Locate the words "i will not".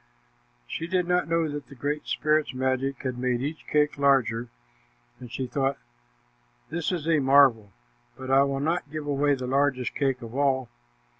8.31-8.89